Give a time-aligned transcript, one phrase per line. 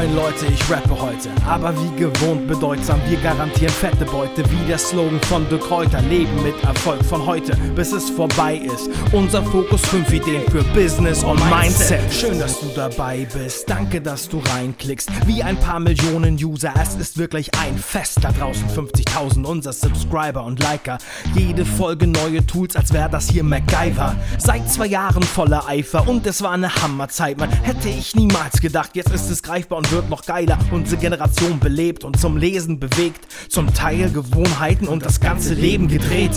[0.00, 4.78] Moin Leute, ich rappe heute, aber wie gewohnt bedeutsam, wir garantieren fette Beute, wie der
[4.78, 8.88] Slogan von De Kräuter, Leben mit Erfolg von heute, bis es vorbei ist.
[9.12, 12.00] Unser Fokus, fünf Ideen für Business und Mindset.
[12.10, 16.94] Schön, dass du dabei bist, danke, dass du reinklickst, wie ein paar Millionen User, es
[16.94, 18.20] ist wirklich ein Fest.
[18.22, 20.96] Da draußen, 50.000 unser Subscriber und Liker,
[21.34, 24.16] jede Folge neue Tools, als wäre das hier MacGyver.
[24.38, 28.92] Seit zwei Jahren voller Eifer und es war eine Hammerzeit, man hätte ich niemals gedacht,
[28.94, 30.58] jetzt ist es greifbar und wird noch geiler.
[30.70, 33.26] Unsere Generation belebt und zum Lesen bewegt.
[33.48, 36.32] Zum Teil Gewohnheiten und das ganze Leben gedreht.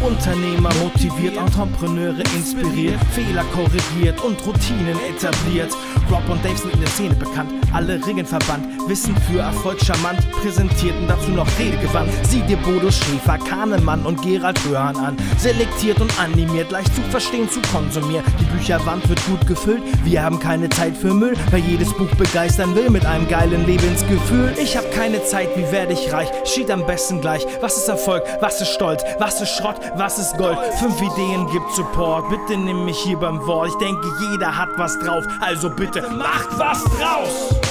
[0.00, 5.74] Unternehmer motiviert, Entrepreneure inspiriert, Fehler korrigiert und Routinen etabliert.
[6.10, 10.18] Rob und Dave sind in der Szene bekannt, alle Ringen verbannt, Wissen für Erfolg charmant,
[10.32, 12.10] präsentierten dazu noch Redegewandt.
[12.22, 15.16] Sieh dir Bodo Schäfer, Kahnemann und Gerald Hörhan an.
[15.36, 18.24] Selektiert und animiert, leicht zu verstehen, zu konsumieren.
[18.40, 22.74] Die Bücherwand wird gut gefüllt, wir haben keine Zeit für Müll, weil jedes Buch begeistern
[22.90, 24.54] mit einem geilen Lebensgefühl.
[24.60, 26.28] Ich hab keine Zeit, wie werde ich reich?
[26.44, 27.46] Schied am besten gleich.
[27.60, 28.22] Was ist Erfolg?
[28.40, 29.02] Was ist Stolz?
[29.18, 29.76] Was ist Schrott?
[29.96, 30.58] Was ist Gold?
[30.78, 32.28] Fünf Ideen gibt Support.
[32.30, 33.68] Bitte nimm mich hier beim Wort.
[33.68, 35.24] Ich denke, jeder hat was drauf.
[35.40, 37.67] Also bitte macht was draus!